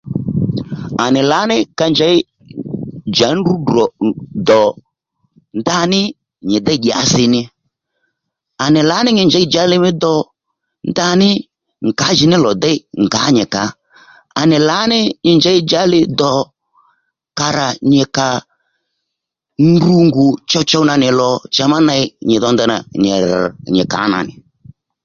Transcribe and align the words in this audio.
À 1.03 1.05
nì 1.13 1.21
lǎní 1.31 1.57
ka 1.77 1.85
njěy 1.91 2.17
njàddí 3.11 3.39
ndrǔ 3.41 3.53
drò 3.67 3.83
dò 4.47 4.61
ndaní 5.59 5.99
nyì 6.49 6.57
déy 6.65 6.79
dyasi 6.83 7.23
ní. 7.33 7.41
À 8.63 8.65
nì 8.73 8.81
lǎní 8.91 9.09
nyi 9.17 9.23
njěy 9.27 9.45
njàddí 9.47 9.69
li 9.71 9.77
mí 9.83 9.89
do 10.03 10.13
ndaní 10.91 11.29
ngǎjìní 11.87 12.37
lò 12.45 12.51
déy 12.63 12.77
ngǎ 13.03 13.21
nyì 13.35 13.43
kàó. 13.53 13.69
À 14.39 14.41
nì 14.49 14.57
lǎní 14.69 14.99
nyi 15.25 15.31
njěy 15.37 15.59
njàddí 15.65 15.89
li 15.93 15.99
do 16.19 16.31
kàrà 17.37 17.67
nyì 17.91 18.03
kà 18.15 18.27
ndru 19.69 19.95
ngù 20.07 20.25
chowchow 20.49 20.83
nà 20.87 20.93
nì 21.03 21.07
lò 21.19 21.29
cha 21.55 21.65
nyì 22.27 22.35
rà 22.43 22.49
ndanà 22.53 22.75
nyì 23.03 23.11
rr̀ 23.31 23.43
nyì 23.73 23.83
kàó 23.91 24.07
nà 24.13 24.19
nì 24.27 24.33